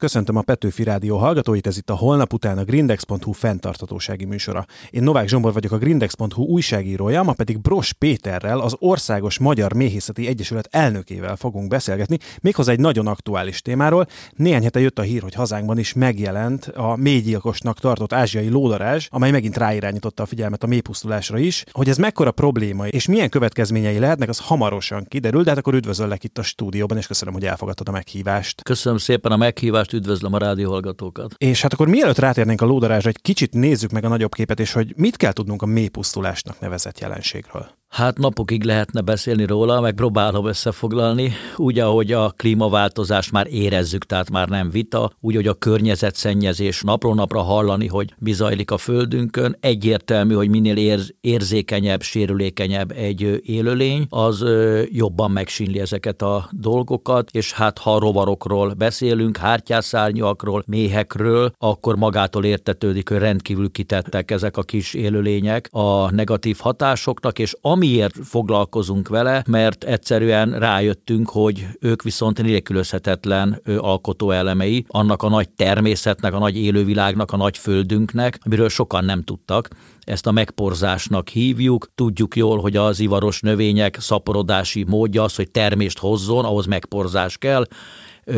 [0.00, 4.66] Köszöntöm a Petőfi Rádió hallgatóit, ez itt a holnap után a Grindex.hu fenntartatósági műsora.
[4.90, 10.26] Én Novák Zsombor vagyok a Grindex.hu újságírója, ma pedig Bros Péterrel, az Országos Magyar Méhészeti
[10.26, 14.06] Egyesület elnökével fogunk beszélgetni, méghozzá egy nagyon aktuális témáról.
[14.36, 19.30] Néhány hete jött a hír, hogy hazánkban is megjelent a mélygyilkosnak tartott ázsiai lódarázs, amely
[19.30, 21.64] megint ráirányította a figyelmet a mélypusztulásra is.
[21.70, 26.24] Hogy ez mekkora probléma és milyen következményei lehetnek, az hamarosan kiderül, de hát akkor üdvözöllek
[26.24, 28.62] itt a stúdióban, és köszönöm, hogy elfogadtad a meghívást.
[28.62, 31.34] Köszönöm szépen a meghívást Andrást, üdvözlöm a rádióhallgatókat.
[31.38, 34.72] És hát akkor mielőtt rátérnénk a lódarásra, egy kicsit nézzük meg a nagyobb képet, és
[34.72, 37.79] hogy mit kell tudnunk a mélypusztulásnak nevezett jelenségről.
[37.90, 44.30] Hát napokig lehetne beszélni róla, meg próbálom összefoglalni, úgy, ahogy a klímaváltozás már érezzük, tehát
[44.30, 50.34] már nem vita, úgy, hogy a környezetszennyezés napról napra hallani, hogy bizajlik a földünkön, egyértelmű,
[50.34, 54.44] hogy minél érz, érzékenyebb, sérülékenyebb egy élőlény, az
[54.90, 63.08] jobban megsínli ezeket a dolgokat, és hát ha rovarokról beszélünk, hártyászárnyakról, méhekről, akkor magától értetődik,
[63.08, 69.42] hogy rendkívül kitettek ezek a kis élőlények a negatív hatásoknak, és am amiért foglalkozunk vele,
[69.46, 77.32] mert egyszerűen rájöttünk, hogy ők viszont nélkülözhetetlen alkotóelemei annak a nagy természetnek, a nagy élővilágnak,
[77.32, 79.68] a nagy földünknek, amiről sokan nem tudtak
[80.00, 81.88] ezt a megporzásnak hívjuk.
[81.94, 87.66] Tudjuk jól, hogy az ivaros növények szaporodási módja az, hogy termést hozzon, ahhoz megporzás kell.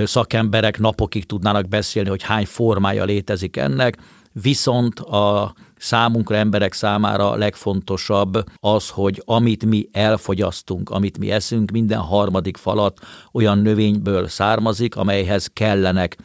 [0.05, 3.97] Szakemberek napokig tudnának beszélni, hogy hány formája létezik ennek,
[4.33, 11.99] viszont a számunkra, emberek számára legfontosabb az, hogy amit mi elfogyasztunk, amit mi eszünk, minden
[11.99, 12.99] harmadik falat
[13.33, 16.17] olyan növényből származik, amelyhez kellenek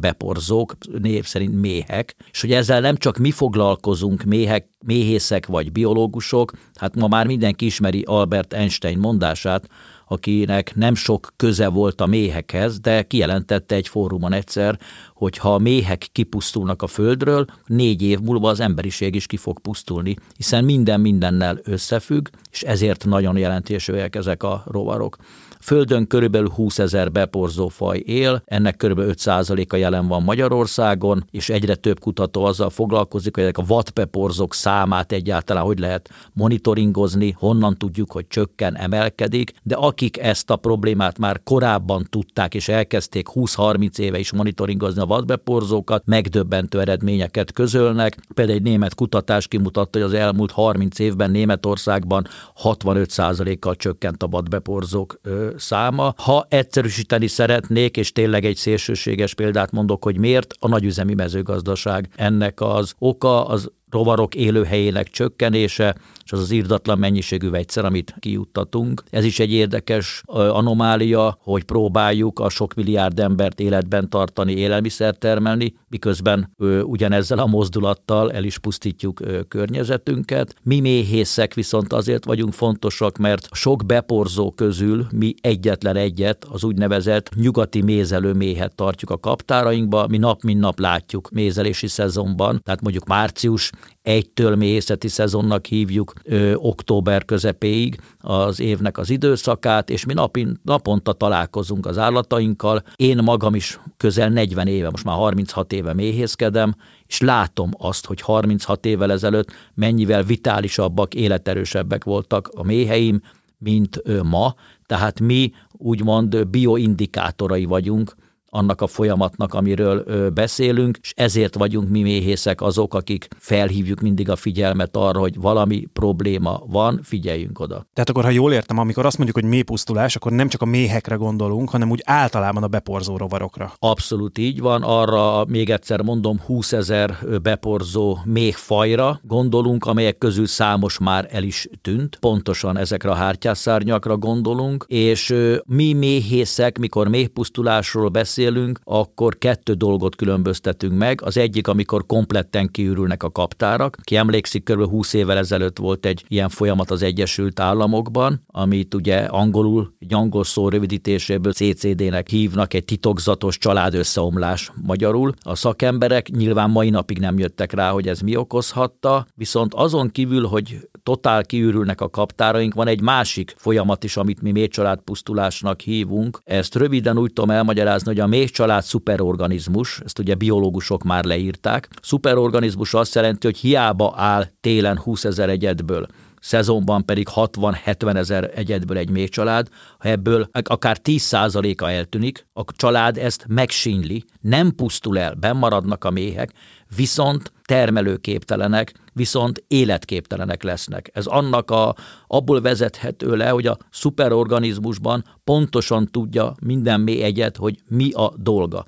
[0.00, 6.52] beporzók, név szerint méhek, és hogy ezzel nem csak mi foglalkozunk, méhek, méhészek vagy biológusok,
[6.74, 9.68] hát ma már mindenki ismeri Albert Einstein mondását,
[10.06, 14.78] akinek nem sok köze volt a méhekhez, de kijelentette egy fórumon egyszer,
[15.14, 19.60] hogy ha a méhek kipusztulnak a földről, négy év múlva az emberiség is ki fog
[19.60, 25.16] pusztulni, hiszen minden mindennel összefügg, és ezért nagyon jelentésűek ezek a rovarok.
[25.64, 31.74] Földön körülbelül 20 ezer beporzó faj él, ennek körülbelül 5%-a jelen van Magyarországon, és egyre
[31.74, 38.12] több kutató azzal foglalkozik, hogy ezek a vadbeporzók számát egyáltalán hogy lehet monitoringozni, honnan tudjuk,
[38.12, 44.18] hogy csökken, emelkedik, de akik ezt a problémát már korábban tudták, és elkezdték 20-30 éve
[44.18, 48.18] is monitoringozni a vadbeporzókat, megdöbbentő eredményeket közölnek.
[48.34, 52.26] Például egy német kutatás kimutatta, hogy az elmúlt 30 évben Németországban
[52.62, 55.20] 65%-kal csökkent a vadbeporzók
[55.56, 56.14] száma.
[56.16, 62.60] Ha egyszerűsíteni szeretnék, és tényleg egy szélsőséges példát mondok, hogy miért a nagyüzemi mezőgazdaság ennek
[62.60, 69.02] az oka, az rovarok élőhelyének csökkenése, és az az írdatlan mennyiségű vegyszer, amit kijuttatunk.
[69.10, 75.74] Ez is egy érdekes anomália, hogy próbáljuk a sok milliárd embert életben tartani, élelmiszer termelni,
[75.88, 80.54] miközben ugyanezzel a mozdulattal el is pusztítjuk környezetünket.
[80.62, 87.30] Mi méhészek viszont azért vagyunk fontosak, mert sok beporzó közül mi egyetlen egyet, az úgynevezett
[87.34, 93.06] nyugati mézelő méhet tartjuk a kaptárainkba, mi nap mint nap látjuk mézelési szezonban, tehát mondjuk
[93.06, 93.70] március
[94.02, 101.12] egytől méhészeti szezonnak hívjuk ö, október közepéig az évnek az időszakát, és mi napin, naponta
[101.12, 102.82] találkozunk az állatainkkal.
[102.96, 106.74] Én magam is közel 40 éve, most már 36 éve méhészkedem,
[107.06, 113.20] és látom azt, hogy 36 évvel ezelőtt mennyivel vitálisabbak, életerősebbek voltak a méheim,
[113.58, 114.54] mint ma,
[114.86, 118.14] tehát mi úgymond bioindikátorai vagyunk
[118.54, 124.36] annak a folyamatnak, amiről beszélünk, és ezért vagyunk mi méhészek azok, akik felhívjuk mindig a
[124.36, 127.86] figyelmet arra, hogy valami probléma van, figyeljünk oda.
[127.92, 131.14] Tehát akkor, ha jól értem, amikor azt mondjuk, hogy mélypusztulás, akkor nem csak a méhekre
[131.14, 133.72] gondolunk, hanem úgy általában a beporzó rovarokra.
[133.78, 134.82] Abszolút így van.
[134.82, 141.68] Arra még egyszer mondom, 20 ezer beporzó méhfajra gondolunk, amelyek közül számos már el is
[141.82, 142.16] tűnt.
[142.20, 145.34] Pontosan ezekre a hártyászárnyakra gondolunk, és
[145.64, 151.22] mi méhészek, mikor méhpusztulásról beszélünk, beszélünk, akkor kettő dolgot különböztetünk meg.
[151.22, 153.96] Az egyik, amikor kompletten kiürülnek a kaptárak.
[154.02, 154.88] Ki emlékszik, kb.
[154.88, 160.44] 20 évvel ezelőtt volt egy ilyen folyamat az Egyesült Államokban, amit ugye angolul, egy angol
[160.44, 165.32] szó rövidítéséből CCD-nek hívnak, egy titokzatos családösszeomlás magyarul.
[165.40, 170.46] A szakemberek nyilván mai napig nem jöttek rá, hogy ez mi okozhatta, viszont azon kívül,
[170.46, 176.40] hogy totál kiürülnek a kaptáraink, van egy másik folyamat is, amit mi méhcsaládpusztulásnak hívunk.
[176.44, 181.88] Ezt röviden úgy tudom elmagyarázni, hogy a méhcsalád szuperorganizmus, ezt ugye biológusok már leírták.
[182.02, 186.06] Szuperorganizmus azt jelenti, hogy hiába áll télen 20 ezer egyedből
[186.44, 189.68] szezonban pedig 60-70 ezer egyedből egy méhcsalád,
[189.98, 196.52] ha ebből akár 10%-a eltűnik, a család ezt megsínli, nem pusztul el, bennmaradnak a méhek,
[196.96, 201.10] viszont termelőképtelenek, viszont életképtelenek lesznek.
[201.12, 201.94] Ez annak a,
[202.26, 208.84] abból vezethető le, hogy a szuperorganizmusban pontosan tudja minden mély egyet, hogy mi a dolga.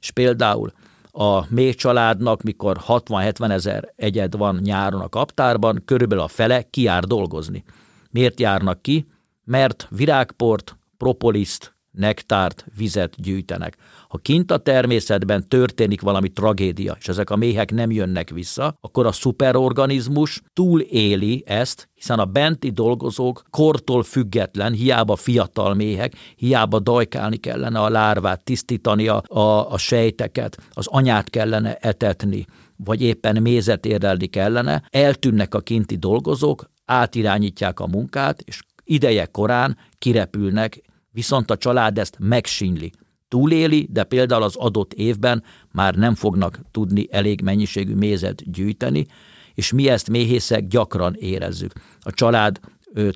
[0.00, 0.72] És például
[1.18, 7.04] a mély családnak, mikor 60-70 ezer egyed van nyáron a kaptárban, körülbelül a fele kiár
[7.04, 7.64] dolgozni.
[8.10, 9.06] Miért járnak ki?
[9.44, 13.76] Mert virágport, propoliszt, nektárt, vizet gyűjtenek.
[14.08, 19.06] Ha kint a természetben történik valami tragédia, és ezek a méhek nem jönnek vissza, akkor
[19.06, 27.36] a szuperorganizmus túléli ezt, hiszen a benti dolgozók kortól független, hiába fiatal méhek, hiába dajkálni
[27.36, 32.44] kellene a lárvát, tisztítani a, a, a sejteket, az anyát kellene etetni,
[32.76, 39.76] vagy éppen mézet érelni kellene, eltűnnek a kinti dolgozók, átirányítják a munkát, és ideje korán
[39.98, 40.80] kirepülnek,
[41.16, 42.92] viszont a család ezt megsínli.
[43.28, 45.42] Túléli, de például az adott évben
[45.72, 49.06] már nem fognak tudni elég mennyiségű mézet gyűjteni,
[49.54, 51.72] és mi ezt méhészek gyakran érezzük.
[52.00, 52.60] A család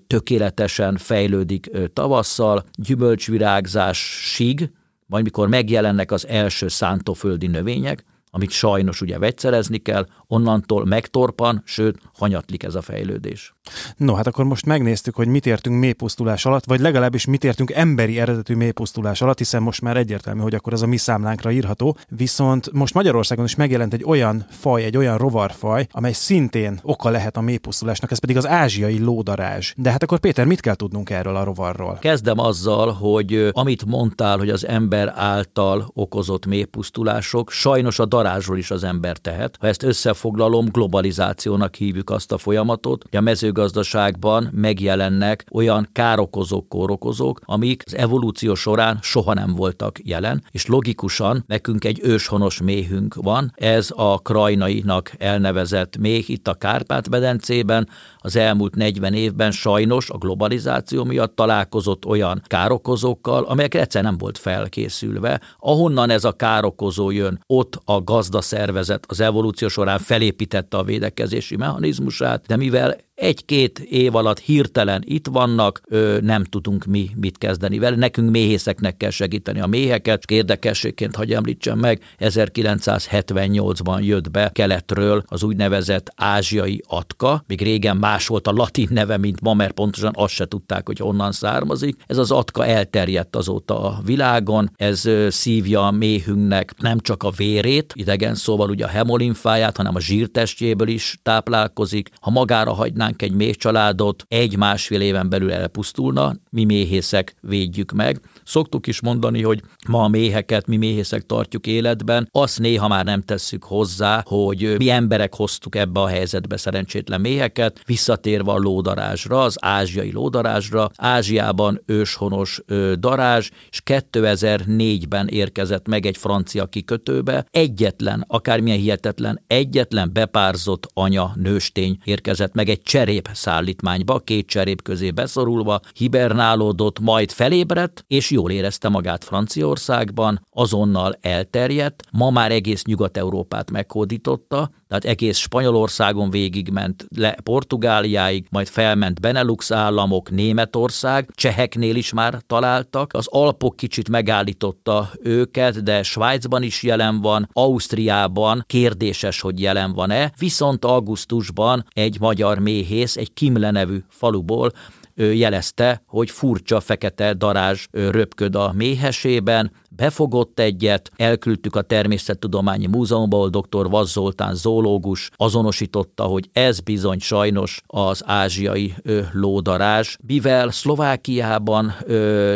[0.07, 4.71] tökéletesen fejlődik tavasszal, gyümölcsvirágzásig,
[5.07, 11.99] majd mikor megjelennek az első szántóföldi növények, amit sajnos ugye vegyszerezni kell, onnantól megtorpan, sőt,
[12.15, 13.55] hanyatlik ez a fejlődés.
[13.97, 18.21] No, hát akkor most megnéztük, hogy mit értünk mélypusztulás alatt, vagy legalábbis mit értünk emberi
[18.21, 21.97] eredetű mélypusztulás alatt, hiszen most már egyértelmű, hogy akkor ez a mi számlánkra írható.
[22.09, 27.37] Viszont most Magyarországon is megjelent egy olyan faj, egy olyan rovarfaj, amely szintén oka lehet
[27.37, 29.73] a mélypusztulásnak, ez pedig az ázsiai lódarázs.
[29.77, 31.99] De hát akkor Péter, mit kell tudnunk erről a rovarról?
[32.01, 38.71] Kezdem azzal, hogy amit mondtál, hogy az ember által okozott mélypusztulások, sajnos a darázsról is
[38.71, 39.57] az ember tehet.
[39.61, 39.83] Ha ezt
[40.21, 47.97] összefoglalom, globalizációnak hívjuk azt a folyamatot, hogy a mezőgazdaságban megjelennek olyan károkozók, kórokozók, amik az
[47.97, 54.19] evolúció során soha nem voltak jelen, és logikusan nekünk egy őshonos méhünk van, ez a
[54.19, 57.89] krajnainak elnevezett méh itt a Kárpát-medencében,
[58.19, 64.39] az elmúlt 40 évben sajnos a globalizáció miatt találkozott olyan károkozókkal, amelyek egyszer nem volt
[64.39, 65.41] felkészülve.
[65.59, 72.47] Ahonnan ez a károkozó jön, ott a gazdaszervezet az evolúció során felépítette a védekezési mechanizmusát,
[72.47, 77.97] de mivel egy-két év alatt hirtelen itt vannak, ö, nem tudunk mi mit kezdeni vele.
[77.97, 80.31] Nekünk méhészeknek kell segíteni a méheket.
[80.31, 88.27] Érdekességként, hogy említsem meg, 1978-ban jött be keletről az úgynevezett ázsiai atka, még régen más
[88.27, 91.97] volt a latin neve, mint ma, mert pontosan azt se tudták, hogy honnan származik.
[92.07, 97.93] Ez az atka elterjedt azóta a világon, ez szívja a méhünknek nem csak a vérét,
[97.97, 102.09] idegen szóval ugye a hemolimfáját, hanem a zsírtestjéből is táplálkozik.
[102.21, 108.21] Ha magára hagynánk hagynánk egy méh családot, egy-másfél éven belül elpusztulna, mi méhészek védjük meg.
[108.51, 113.23] Szoktuk is mondani, hogy ma a méheket mi méhészek tartjuk életben, azt néha már nem
[113.23, 119.57] tesszük hozzá, hogy mi emberek hoztuk ebbe a helyzetbe szerencsétlen méheket, visszatérve a lódarázsra, az
[119.61, 120.91] ázsiai lódarázsra.
[120.97, 122.63] Ázsiában őshonos
[122.99, 131.99] darázs, és 2004-ben érkezett meg egy francia kikötőbe, egyetlen, akármilyen hihetetlen, egyetlen bepárzott anya nőstény
[132.05, 138.89] érkezett meg egy cserép szállítmányba, két cserép közé beszorulva, hibernálódott, majd felébredt, és jól érezte
[138.89, 148.47] magát Franciaországban, azonnal elterjedt, ma már egész Nyugat-Európát meghódította, tehát egész Spanyolországon végigment le Portugáliáig,
[148.51, 156.03] majd felment Benelux államok, Németország, cseheknél is már találtak, az Alpok kicsit megállította őket, de
[156.03, 163.33] Svájcban is jelen van, Ausztriában kérdéses, hogy jelen van-e, viszont augusztusban egy magyar méhész egy
[163.33, 164.73] Kimle nevű faluból
[165.21, 173.49] jelezte, hogy furcsa fekete darázs röpköd a méhesében, befogott egyet, elküldtük a Természettudományi Múzeumba, ahol
[173.49, 173.91] dr.
[173.91, 174.19] Vaz
[174.53, 181.95] zoológus azonosította, hogy ez bizony sajnos az ázsiai ö, lódarázs, mivel Szlovákiában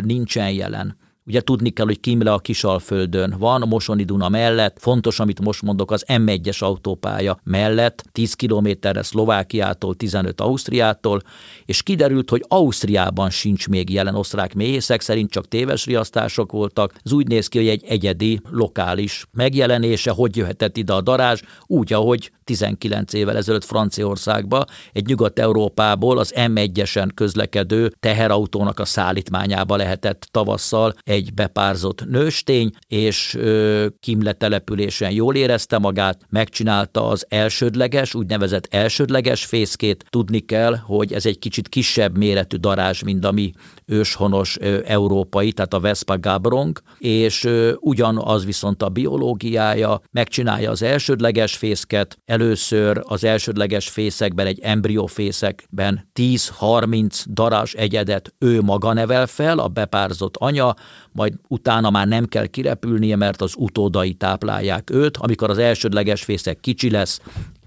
[0.02, 5.20] nincsen jelen Ugye tudni kell, hogy Kimle a Kisalföldön van, a Mosoni Duna mellett, fontos,
[5.20, 11.22] amit most mondok, az M1-es autópálya mellett, 10 kilométerre Szlovákiától, 15 Ausztriától,
[11.64, 16.94] és kiderült, hogy Ausztriában sincs még jelen osztrák méhészek, szerint csak téves riasztások voltak.
[17.04, 21.92] Ez úgy néz ki, hogy egy egyedi, lokális megjelenése, hogy jöhetett ide a darázs, úgy,
[21.92, 30.94] ahogy 19 évvel ezelőtt Franciaországba egy Nyugat-Európából az M1-esen közlekedő teherautónak a szállítmányába lehetett tavasszal
[31.14, 39.44] egy bepárzott nőstény, és ö, Kimle településen jól érezte magát, megcsinálta az elsődleges, úgynevezett elsődleges
[39.44, 40.04] fészkét.
[40.08, 43.52] Tudni kell, hogy ez egy kicsit kisebb méretű darázs, mint a mi
[43.86, 47.48] őshonos európai, tehát a Vespa gabrong, és
[47.80, 57.24] ugyanaz viszont a biológiája, megcsinálja az elsődleges fészket, először az elsődleges fészekben, egy embriófészekben 10-30
[57.26, 60.74] darázs egyedet ő maga nevel fel, a bepárzott anya,
[61.14, 65.16] majd utána már nem kell kirepülnie, mert az utódai táplálják őt.
[65.16, 67.20] Amikor az elsődleges fészek kicsi lesz,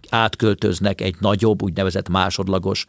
[0.09, 2.85] átköltöznek egy nagyobb, úgynevezett másodlagos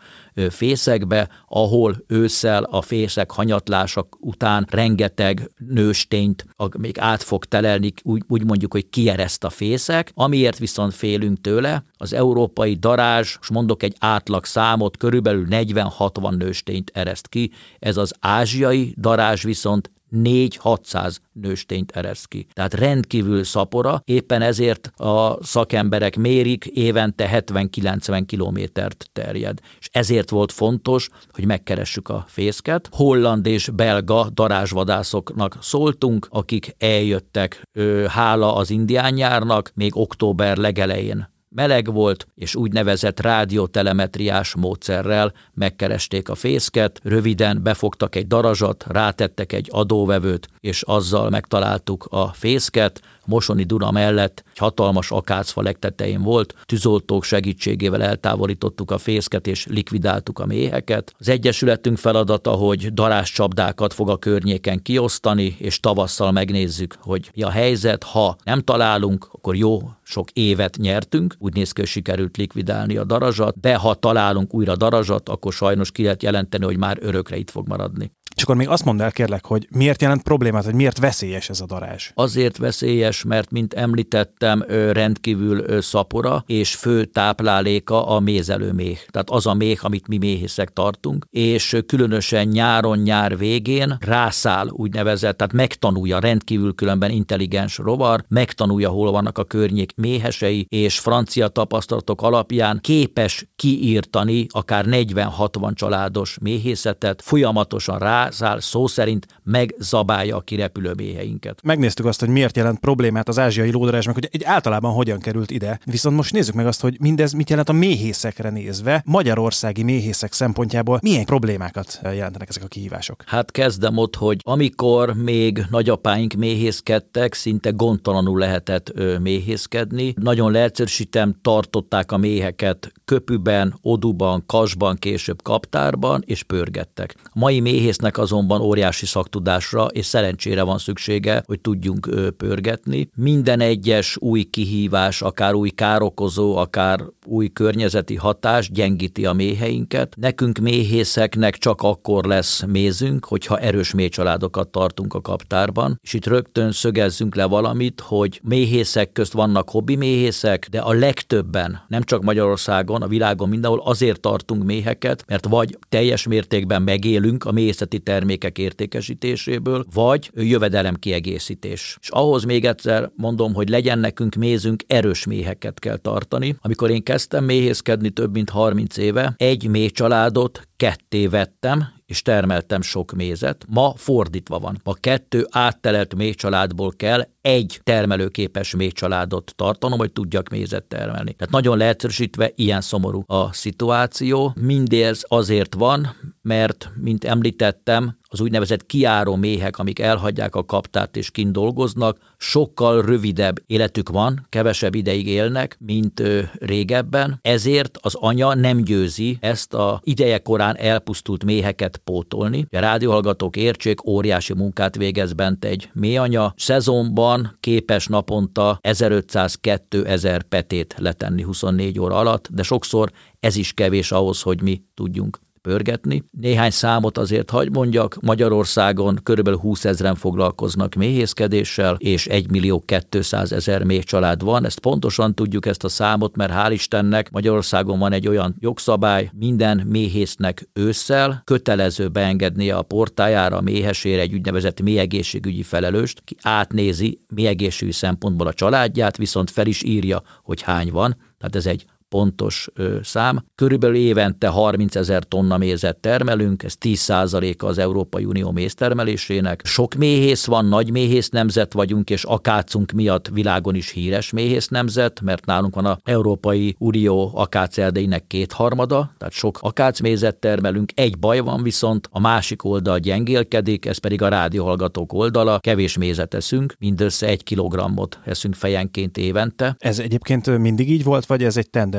[0.51, 6.47] fészekbe, ahol ősszel a fészek hanyatlásak után rengeteg nőstényt
[6.79, 11.85] még át fog telelni, úgy, úgy mondjuk, hogy kiereszt a fészek, amiért viszont félünk tőle.
[11.97, 18.15] Az európai darázs, és mondok egy átlag számot, körülbelül 40-60 nőstényt ereszt ki, ez az
[18.21, 22.47] ázsiai darázs viszont 4-600 nőstényt ereszt ki.
[22.53, 29.59] Tehát rendkívül szapora, éppen ezért a szakemberek mérik, évente 70-90 kilométert terjed.
[29.79, 32.89] És ezért volt fontos, hogy megkeressük a fészket.
[32.93, 37.63] Holland és belga darázsvadászoknak szóltunk, akik eljöttek,
[38.09, 46.35] hála az indián nyárnak, még október legelején Meleg volt, és úgynevezett rádiotelemetriás módszerrel megkeresték a
[46.35, 53.91] fészket, röviden befogtak egy darazsat, rátettek egy adóvevőt, és azzal megtaláltuk a fészket, Mosoni Duna
[53.91, 61.15] mellett egy hatalmas akácfa legtetején volt, tűzoltók segítségével eltávolítottuk a fészket és likvidáltuk a méheket.
[61.19, 67.43] Az Egyesületünk feladata, hogy darás csapdákat fog a környéken kiosztani, és tavasszal megnézzük, hogy mi
[67.43, 68.03] a helyzet.
[68.03, 73.05] Ha nem találunk, akkor jó sok évet nyertünk, úgy néz ki, hogy sikerült likvidálni a
[73.05, 77.51] darazsat, de ha találunk újra darazsat, akkor sajnos ki lehet jelenteni, hogy már örökre itt
[77.51, 78.11] fog maradni.
[78.39, 81.61] És akkor még azt mondd el kérlek, hogy miért jelent problémát, hogy miért veszélyes ez
[81.61, 82.11] a darázs?
[82.15, 88.99] Azért veszélyes, mert mint említettem, rendkívül szapora, és fő tápláléka a mézelőméh.
[89.11, 95.37] Tehát az a méh, amit mi méhészek tartunk, és különösen nyáron, nyár végén rászáll úgynevezett,
[95.37, 102.23] tehát megtanulja, rendkívül különben intelligens rovar, megtanulja, hol vannak a környék méhesei, és francia tapasztalatok
[102.23, 110.93] alapján képes kiírtani akár 40-60 családos méhészetet, folyamatosan rá száll szó szerint megzabálja a kirepülő
[110.97, 111.61] méheinket.
[111.63, 115.51] Megnéztük azt, hogy miért jelent problémát az ázsiai lódarás, meg hogy egy általában hogyan került
[115.51, 115.81] ide.
[115.85, 120.99] Viszont most nézzük meg azt, hogy mindez mit jelent a méhészekre nézve, magyarországi méhészek szempontjából
[121.03, 123.23] milyen problémákat jelentenek ezek a kihívások.
[123.27, 130.15] Hát kezdem ott, hogy amikor még nagyapáink méhészkedtek, szinte gondtalanul lehetett méhészkedni.
[130.17, 137.15] Nagyon leegyszerűsítem, tartották a méheket köpüben, oduban, kasban, később kaptárban, és pörgettek.
[137.25, 143.09] A mai méhésznek azonban óriási szaktudásra és szerencsére van szüksége, hogy tudjunk pörgetni.
[143.17, 150.15] Minden egyes új kihívás, akár új károkozó, akár új környezeti hatás gyengíti a méheinket.
[150.17, 156.73] Nekünk méhészeknek csak akkor lesz mézünk, hogyha erős méhcsaládokat tartunk a kaptárban, és itt rögtön
[156.73, 163.03] szögezzünk le valamit, hogy méhészek közt vannak hobbi méhészek, de a legtöbben, nem csak Magyarországon,
[163.03, 169.85] a világon mindenhol azért tartunk méheket, mert vagy teljes mértékben megélünk a méhészeti termékek értékesítéséből,
[169.95, 171.97] vagy jövedelem kiegészítés.
[172.01, 176.57] És ahhoz még egyszer mondom, hogy legyen nekünk mézünk, erős méheket kell tartani.
[176.61, 182.81] Amikor én kezdtem méhészkedni több mint 30 éve, egy méh családot ketté vettem, és termeltem
[182.81, 183.65] sok mézet.
[183.69, 184.81] Ma fordítva van.
[184.85, 191.33] Ma kettő áttelelt méhcsaládból kell egy termelőképes méhcsaládot tartanom, hogy tudjak mézet termelni.
[191.33, 194.53] Tehát nagyon leegyszerűsítve ilyen szomorú a szituáció.
[194.61, 196.17] Mindez azért van,
[196.49, 203.03] mert, mint említettem, az úgynevezett kiáró méhek, amik elhagyják a kaptárt és kint dolgoznak, sokkal
[203.03, 209.75] rövidebb életük van, kevesebb ideig élnek, mint ö, régebben, ezért az anya nem győzi ezt
[209.75, 212.67] a ideje korán elpusztult méheket pótolni.
[212.71, 221.43] A rádióhallgatók értsék, óriási munkát végez bent egy méhanya, szezonban képes naponta 1500-2000 petét letenni
[221.43, 226.25] 24 óra alatt, de sokszor ez is kevés ahhoz, hogy mi tudjunk pörgetni.
[226.31, 233.53] Néhány számot azért hagy mondjak, Magyarországon körülbelül 20 ezeren foglalkoznak méhészkedéssel, és 1 millió 200
[233.53, 234.65] ezer méh család van.
[234.65, 239.87] Ezt pontosan tudjuk ezt a számot, mert hál' Istennek Magyarországon van egy olyan jogszabály, minden
[239.87, 247.97] méhésznek ősszel kötelező beengednie a portájára a méhesére egy úgynevezett méhegészségügyi felelőst, ki átnézi méhegészségügyi
[247.97, 252.69] szempontból a családját, viszont fel is írja, hogy hány van, tehát ez egy pontos
[253.03, 253.45] szám.
[253.55, 259.63] Körülbelül évente 30 ezer tonna mézet termelünk, ez 10 a az Európai Unió méztermelésének.
[259.65, 265.21] Sok méhész van, nagy méhész nemzet vagyunk, és akácunk miatt világon is híres méhész nemzet,
[265.21, 270.91] mert nálunk van a Európai Unió akácerdeinek kétharmada, tehát sok akácmézet termelünk.
[270.95, 275.59] Egy baj van viszont, a másik oldal gyengélkedik, ez pedig a rádióhallgatók oldala.
[275.59, 279.77] Kevés mézet eszünk, mindössze egy kilogrammot eszünk fejenként évente.
[279.79, 281.98] Ez egyébként mindig így volt, vagy ez egy tendencia?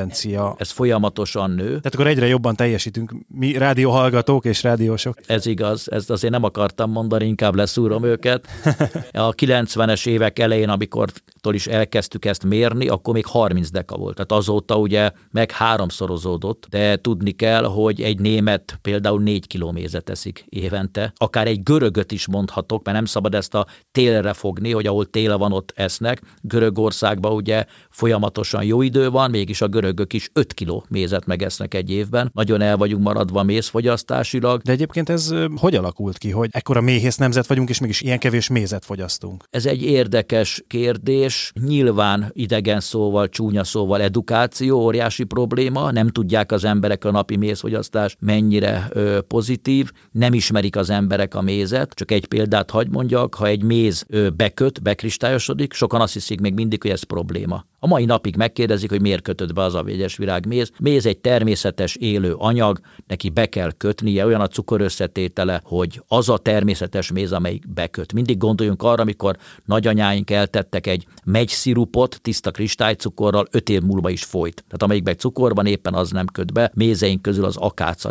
[0.57, 1.65] Ez folyamatosan nő.
[1.65, 5.17] Tehát akkor egyre jobban teljesítünk mi rádióhallgatók és rádiósok.
[5.27, 8.47] Ez igaz, ezt azért nem akartam mondani, inkább leszúrom őket.
[9.11, 11.09] A 90-es évek elején, amikor
[11.51, 14.15] is elkezdtük ezt mérni, akkor még 30 deka volt.
[14.15, 20.45] Tehát azóta ugye meg háromszorozódott, de tudni kell, hogy egy német például 4 kilomézet teszik
[20.49, 21.13] évente.
[21.15, 25.37] Akár egy görögöt is mondhatok, mert nem szabad ezt a télre fogni, hogy ahol tél
[25.37, 26.21] van, ott esznek.
[26.41, 31.91] Görögországban ugye folyamatosan jó idő van, mégis a görögök is 5 kiló mézet megesznek egy
[31.91, 32.29] évben.
[32.33, 34.61] Nagyon el vagyunk maradva mézfogyasztásilag.
[34.61, 38.47] De egyébként ez hogy alakult ki, hogy ekkora méhész nemzet vagyunk, és mégis ilyen kevés
[38.47, 39.43] mézet fogyasztunk?
[39.49, 41.28] Ez egy érdekes kérdés.
[41.65, 45.91] Nyilván idegen szóval, csúnya szóval edukáció, óriási probléma.
[45.91, 49.91] Nem tudják az emberek a napi mézfogyasztás mennyire ö, pozitív.
[50.11, 51.93] Nem ismerik az emberek a mézet.
[51.93, 56.53] Csak egy példát hagy mondjak, ha egy méz ö, beköt, bekristályosodik, sokan azt hiszik még
[56.53, 57.65] mindig, hogy ez probléma.
[57.79, 60.71] A mai napig megkérdezik, hogy miért kötött be az a végyes virágméz.
[60.79, 66.37] Méz egy természetes élő anyag, neki be kell kötnie, olyan a cukorösszetétele, hogy az a
[66.37, 68.13] természetes méz, amelyik beköt.
[68.13, 74.55] Mindig gondoljunk arra, amikor nagyanyáink eltettek egy megyrupot tiszta kristálycukorral, öt év múlva is folyt.
[74.55, 78.09] Tehát amelyikben cukorban éppen az nem köt be, mézeink közül az akác a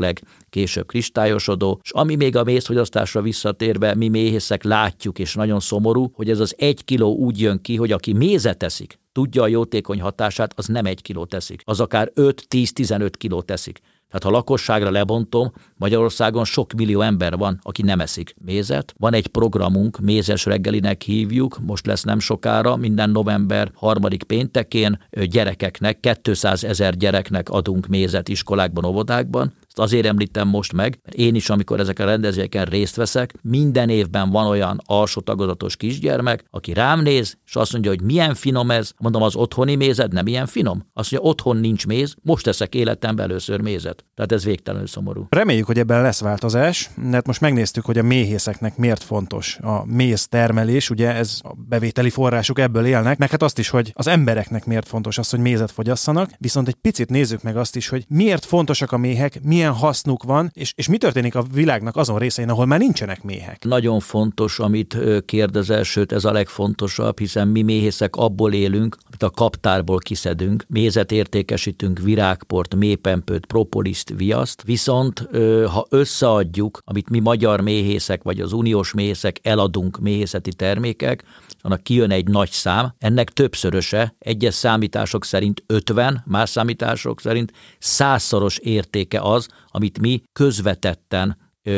[0.48, 6.30] legkésőbb kristályosodó, és ami még a mézfogyasztásra visszatérve, mi méhészek látjuk, és nagyon szomorú, hogy
[6.30, 10.52] ez az egy kiló úgy jön ki, hogy aki mézet eszik, tudja a jótékony hatását,
[10.56, 11.62] az nem egy kiló teszik.
[11.64, 13.80] Az akár 5-10-15 kiló teszik.
[14.08, 18.94] Tehát ha lakosságra lebontom, Magyarországon sok millió ember van, aki nem eszik mézet.
[18.96, 26.18] Van egy programunk, mézes reggelinek hívjuk, most lesz nem sokára, minden november harmadik péntekén gyerekeknek,
[26.22, 29.52] 200 ezer gyereknek adunk mézet iskolákban, óvodákban.
[29.78, 33.88] Ezt azért említem most meg, mert én is, amikor ezek a rendezvényeken részt veszek, minden
[33.88, 38.70] évben van olyan alsó tagozatos kisgyermek, aki rám néz, és azt mondja, hogy milyen finom
[38.70, 38.92] ez.
[38.98, 40.86] Mondom, az otthoni mézed nem ilyen finom.
[40.92, 44.04] Azt mondja, otthon nincs méz, most teszek életemben először mézet.
[44.14, 45.26] Tehát ez végtelenül szomorú.
[45.28, 50.28] Reméljük, hogy ebben lesz változás, mert most megnéztük, hogy a méhészeknek miért fontos a méz
[50.28, 54.64] termelés, ugye ez a bevételi forrásuk ebből élnek, meg hát azt is, hogy az embereknek
[54.64, 58.44] miért fontos az, hogy mézet fogyasszanak, viszont egy picit nézzük meg azt is, hogy miért
[58.44, 62.48] fontosak a méhek, milyen milyen hasznuk van, és, és mi történik a világnak azon részein,
[62.48, 63.64] ahol már nincsenek méhek?
[63.64, 69.30] Nagyon fontos, amit kérdezel, sőt ez a legfontosabb, hiszen mi méhészek abból élünk, amit a
[69.30, 75.28] kaptárból kiszedünk, mézet értékesítünk, virágport, mépempőt, propoliszt, viaszt, viszont
[75.72, 81.24] ha összeadjuk, amit mi magyar méhészek vagy az uniós méhészek eladunk méhészeti termékek,
[81.60, 88.58] annak kijön egy nagy szám, ennek többszöröse, egyes számítások szerint 50, más számítások szerint százszoros
[88.58, 91.36] értéke az, amit mi közvetetten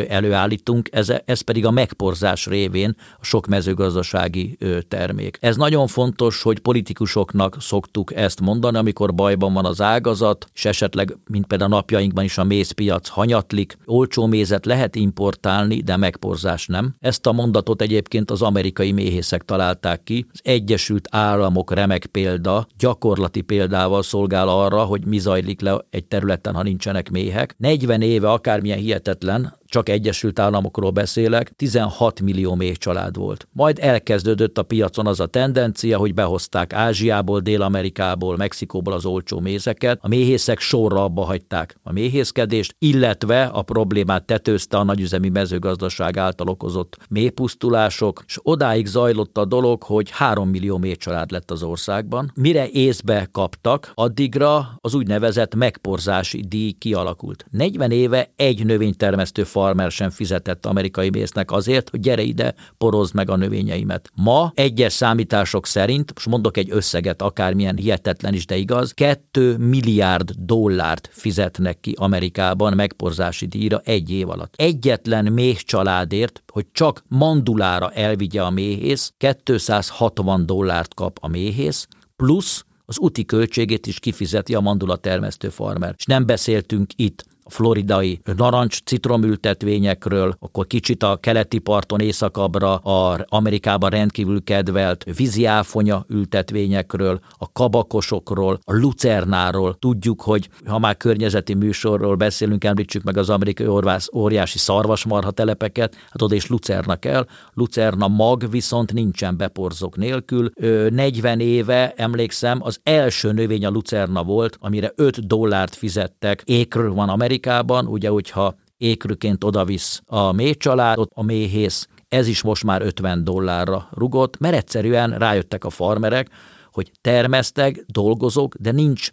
[0.09, 5.39] előállítunk, ez, ez pedig a megporzás révén a sok mezőgazdasági termék.
[5.41, 11.17] Ez nagyon fontos, hogy politikusoknak szoktuk ezt mondani, amikor bajban van az ágazat, és esetleg,
[11.27, 16.95] mint például a napjainkban is a mézpiac hanyatlik, olcsó mézet lehet importálni, de megporzás nem.
[17.01, 20.27] Ezt a mondatot egyébként az amerikai méhészek találták ki.
[20.33, 26.55] Az Egyesült Államok remek példa, gyakorlati példával szolgál arra, hogy mi zajlik le egy területen,
[26.55, 27.55] ha nincsenek méhek.
[27.59, 33.49] 40 éve akármilyen hihetetlen, csak Egyesült Államokról beszélek, 16 millió méh család volt.
[33.53, 39.99] Majd elkezdődött a piacon az a tendencia, hogy behozták Ázsiából, Dél-Amerikából, Mexikóból az olcsó mézeket,
[40.03, 46.49] a méhészek sorra abba hagyták a méhészkedést, illetve a problémát tetőzte a nagyüzemi mezőgazdaság által
[46.49, 52.33] okozott méhpusztulások, és odáig zajlott a dolog, hogy 3 millió méh család lett az országban.
[52.35, 57.45] Mire észbe kaptak, addigra az úgynevezett megporzási díj kialakult.
[57.51, 63.31] 40 éve egy növénytermesztő farmer sem fizetett amerikai mésznek azért, hogy gyere ide, porozd meg
[63.31, 64.11] a növényeimet.
[64.15, 70.31] Ma egyes számítások szerint, most mondok egy összeget, akármilyen hihetetlen is, de igaz, 2 milliárd
[70.39, 74.55] dollárt fizetnek ki Amerikában megporzási díjra egy év alatt.
[74.57, 82.65] Egyetlen méh családért, hogy csak mandulára elvigye a méhész, 260 dollárt kap a méhész, plusz
[82.85, 85.95] az úti költségét is kifizeti a mandula termesztő farmer.
[85.97, 93.91] És nem beszéltünk itt floridai narancs citromültetvényekről, akkor kicsit a keleti parton északabbra a Amerikában
[93.91, 99.77] rendkívül kedvelt víziáfonya ültetvényekről, a kabakosokról, a lucernáról.
[99.79, 105.95] Tudjuk, hogy ha már környezeti műsorról beszélünk, említsük meg az amerikai orvász, óriási szarvasmarha telepeket,
[106.11, 107.27] hát oda is lucerna kell.
[107.55, 110.51] Lucerna mag viszont nincsen beporzók nélkül.
[110.91, 116.43] 40 éve, emlékszem, az első növény a lucerna volt, amire 5 dollárt fizettek.
[116.45, 117.39] Ékről van Amerikában,
[117.87, 123.89] ugye, hogyha ékrüként odavisz a mély család, a méhész, ez is most már 50 dollárra
[123.91, 126.29] rugott, mert egyszerűen rájöttek a farmerek,
[126.73, 129.11] hogy termesztek, dolgozok, de nincs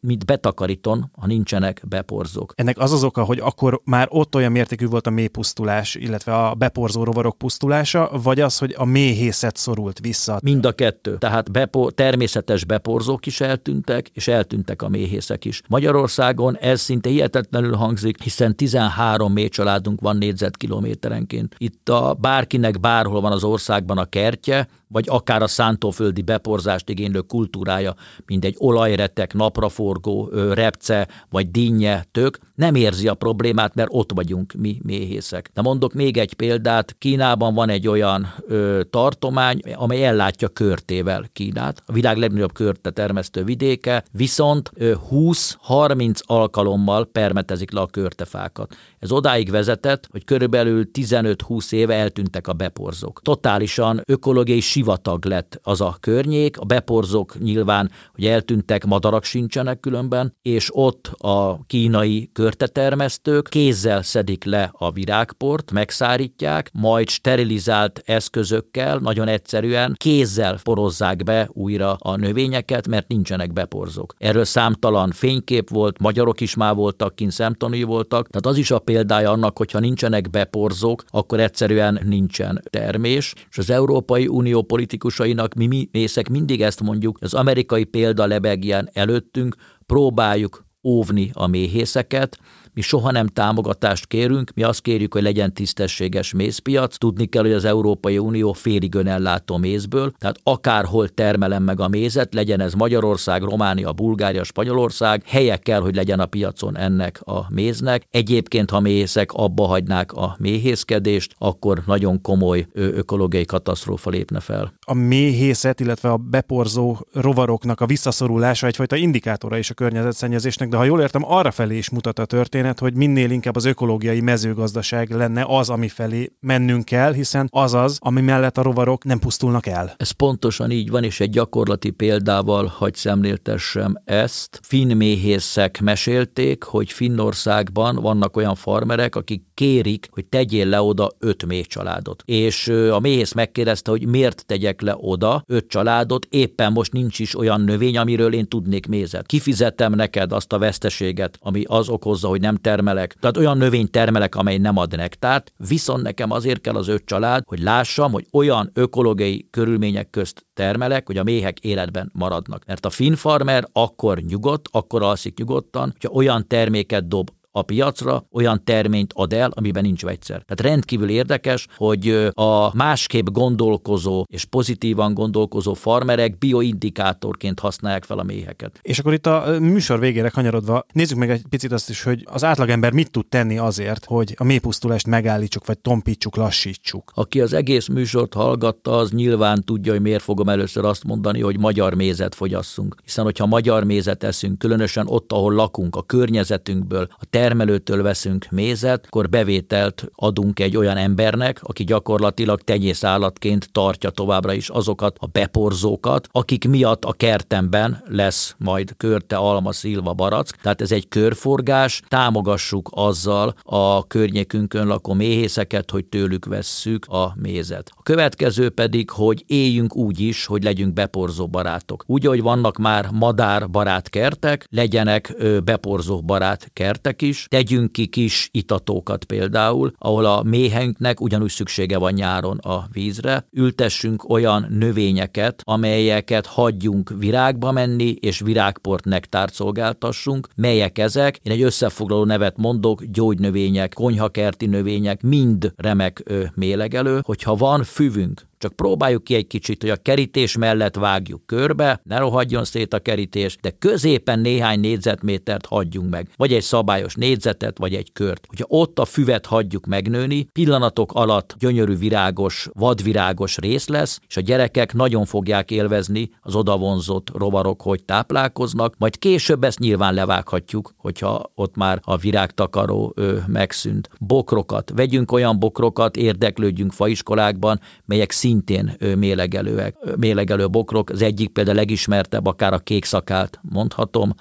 [0.00, 2.52] mint betakaríton, ha nincsenek beporzók.
[2.56, 6.54] Ennek az az oka, hogy akkor már ott olyan mértékű volt a mélypusztulás, illetve a
[6.54, 10.38] beporzó rovarok pusztulása, vagy az, hogy a méhészet szorult vissza?
[10.42, 11.18] Mind a kettő.
[11.18, 15.62] Tehát bepo- természetes beporzók is eltűntek, és eltűntek a méhészek is.
[15.68, 21.54] Magyarországon ez szinte hihetetlenül hangzik, hiszen 13 mély családunk van négyzetkilométerenként.
[21.58, 27.20] Itt a bárkinek bárhol van az országban a kertje, vagy akár a szántóföldi beporzást igénylő
[27.20, 27.94] kultúrája,
[28.26, 34.52] mint egy olajretek, napraforgó, repce, vagy dinnye, tök, nem érzi a problémát, mert ott vagyunk
[34.52, 35.50] mi méhészek.
[35.54, 41.82] De mondok még egy példát, Kínában van egy olyan ö, tartomány, amely ellátja körtével Kínát,
[41.86, 48.76] a világ legnagyobb körte termesztő vidéke, viszont 20-30 alkalommal permetezik le a körtefákat.
[48.98, 53.20] Ez odáig vezetett, hogy körülbelül 15-20 éve eltűntek a beporzók.
[53.22, 60.36] Totálisan ökológiai sivatag lett az a környék, a beporzók nyilván, hogy eltűntek, madarak sincsenek különben,
[60.42, 69.28] és ott a kínai körtetermesztők kézzel szedik le a virágport, megszárítják, majd sterilizált eszközökkel, nagyon
[69.28, 74.14] egyszerűen kézzel porozzák be újra a növényeket, mert nincsenek beporzók.
[74.18, 78.78] Erről számtalan fénykép volt, magyarok is már voltak, kint szemtanúi voltak, tehát az is a
[78.78, 85.88] példája annak, hogyha nincsenek beporzók, akkor egyszerűen nincsen termés, és az Európai Unió politikusainak mi,
[85.92, 89.54] mészek mindig ezt mondjuk, az amerikai példa lebegjen előttünk,
[89.86, 92.38] próbáljuk óvni a méhészeket,
[92.74, 96.96] mi soha nem támogatást kérünk, mi azt kérjük, hogy legyen tisztességes mézpiac.
[96.96, 102.34] Tudni kell, hogy az Európai Unió félig önellátó mézből, tehát akárhol termelem meg a mézet,
[102.34, 108.06] legyen ez Magyarország, Románia, Bulgária, Spanyolország, helye kell, hogy legyen a piacon ennek a méznek.
[108.10, 114.72] Egyébként, ha méhészek abba hagynák a méhészkedést, akkor nagyon komoly ökológiai katasztrófa lépne fel.
[114.80, 120.84] A méhészet, illetve a beporzó rovaroknak a visszaszorulása egyfajta indikátora is a környezetszennyezésnek, de ha
[120.84, 125.10] jól értem, arra felé is mutat a történet, történet, hogy minél inkább az ökológiai mezőgazdaság
[125.10, 129.66] lenne az, ami felé mennünk kell, hiszen az az, ami mellett a rovarok nem pusztulnak
[129.66, 129.94] el.
[129.96, 134.60] Ez pontosan így van, és egy gyakorlati példával hagy szemléltessem ezt.
[134.62, 141.46] Finn méhészek mesélték, hogy Finnországban vannak olyan farmerek, akik kérik, hogy tegyél le oda öt
[141.46, 142.22] méh családot.
[142.26, 147.38] És a méhész megkérdezte, hogy miért tegyek le oda öt családot, éppen most nincs is
[147.38, 149.26] olyan növény, amiről én tudnék mézet.
[149.26, 153.16] Kifizetem neked azt a veszteséget, ami az okozza, hogy nem nem termelek.
[153.20, 157.42] Tehát olyan növényt termelek, amely nem ad nektárt, viszont nekem azért kell az öt család,
[157.46, 162.64] hogy lássam, hogy olyan ökológiai körülmények közt termelek, hogy a méhek életben maradnak.
[162.66, 168.26] Mert a finn farmer akkor nyugodt, akkor alszik nyugodtan, hogyha olyan terméket dob a piacra
[168.30, 170.42] olyan terményt ad el, amiben nincs vegyszer.
[170.46, 178.22] Tehát rendkívül érdekes, hogy a másképp gondolkozó és pozitívan gondolkozó farmerek bioindikátorként használják fel a
[178.22, 178.78] méheket.
[178.82, 182.44] És akkor itt a műsor végére kanyarodva nézzük meg egy picit azt is, hogy az
[182.44, 187.12] átlagember mit tud tenni azért, hogy a mélypusztulást megállítsuk, vagy tompítsuk, lassítsuk.
[187.14, 191.58] Aki az egész műsort hallgatta, az nyilván tudja, hogy miért fogom először azt mondani, hogy
[191.58, 192.94] magyar mézet fogyasszunk.
[193.04, 199.04] Hiszen, hogyha magyar mézet eszünk, különösen ott, ahol lakunk, a környezetünkből, a termelőtől veszünk mézet,
[199.06, 206.28] akkor bevételt adunk egy olyan embernek, aki gyakorlatilag tenyészállatként tartja továbbra is azokat a beporzókat,
[206.30, 210.56] akik miatt a kertemben lesz majd körte, alma, szilva, barack.
[210.56, 217.90] Tehát ez egy körforgás, támogassuk azzal a környékünkön lakó méhészeket, hogy tőlük vesszük a mézet.
[217.96, 222.04] A következő pedig, hogy éljünk úgy is, hogy legyünk beporzó barátok.
[222.06, 228.06] Úgy, hogy vannak már madár barát kertek, legyenek beporzó barát kertek is, is, tegyünk ki
[228.06, 235.62] kis itatókat például, ahol a méhenknek ugyanúgy szüksége van nyáron a vízre, ültessünk olyan növényeket,
[235.64, 240.48] amelyeket hagyjunk virágba menni, és virágport nektárt szolgáltassunk.
[240.56, 241.38] Melyek ezek?
[241.42, 247.20] Én egy összefoglaló nevet mondok, gyógynövények, konyhakerti növények, mind remek ö, mélegelő.
[247.24, 252.18] Hogyha van füvünk, csak próbáljuk ki egy kicsit, hogy a kerítés mellett vágjuk körbe, ne
[252.18, 257.94] rohadjon szét a kerítés, de középen néhány négyzetmétert hagyjunk meg, vagy egy szabályos négyzetet, vagy
[257.94, 258.46] egy kört.
[258.48, 264.40] Hogyha ott a füvet hagyjuk megnőni, pillanatok alatt gyönyörű virágos, vadvirágos rész lesz, és a
[264.40, 271.52] gyerekek nagyon fogják élvezni az odavonzott rovarok, hogy táplálkoznak, majd később ezt nyilván levághatjuk, hogyha
[271.54, 274.08] ott már a virágtakaró ö, megszűnt.
[274.18, 281.10] Bokrokat, vegyünk olyan bokrokat, érdeklődjünk faiskolákban, melyek szintén mélegelőek, mélegelő bokrok.
[281.10, 284.34] Az egyik például legismertebb, akár a kék szakált mondhatom,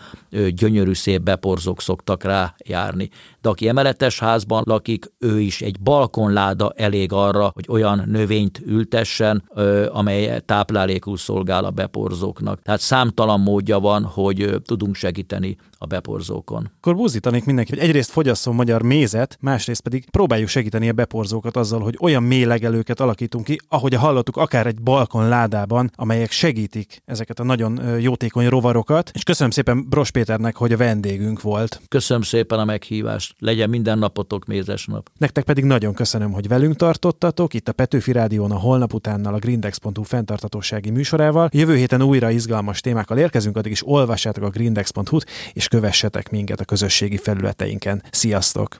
[0.49, 3.09] gyönyörű szép beporzók szoktak rá járni.
[3.41, 9.43] De aki emeletes házban lakik, ő is egy balkonláda elég arra, hogy olyan növényt ültessen,
[9.91, 12.61] amely táplálékul szolgál a beporzóknak.
[12.61, 16.71] Tehát számtalan módja van, hogy tudunk segíteni a beporzókon.
[16.77, 21.79] Akkor buzdítanék mindenki, hogy egyrészt fogyasszon magyar mézet, másrészt pedig próbáljuk segíteni a beporzókat azzal,
[21.79, 27.43] hogy olyan mélegelőket alakítunk ki, ahogy hallottuk, akár egy balkon ládában, amelyek segítik ezeket a
[27.43, 29.11] nagyon jótékony rovarokat.
[29.13, 31.81] És köszönöm szépen Bros Péternek, hogy a vendégünk volt.
[31.87, 33.35] Köszönöm szépen a meghívást.
[33.39, 35.09] Legyen minden napotok mézes nap.
[35.17, 39.39] Nektek pedig nagyon köszönöm, hogy velünk tartottatok itt a Petőfi Rádión a holnap utánnal a
[39.39, 41.49] grindex.hu fenntartatósági műsorával.
[41.51, 46.65] Jövő héten újra izgalmas témákkal érkezünk, addig is olvassátok a grindex.hu-t, és kövessetek minket a
[46.65, 48.03] közösségi felületeinken.
[48.11, 48.69] Sziasztok!